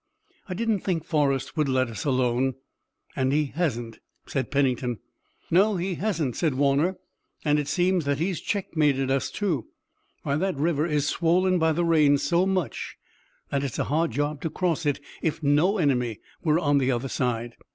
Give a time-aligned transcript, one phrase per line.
[0.49, 2.55] "I didn't think Forrest would let us alone,
[3.15, 4.97] and he hasn't," said Pennington.
[5.51, 6.97] "No, he hasn't," said Warner,
[7.45, 9.67] "and it seems that he's checkmated us, too.
[10.23, 12.95] Why, that river is swollen by the rains so much
[13.51, 17.07] that it's a hard job to cross it if no enemy were on the other
[17.07, 17.53] side.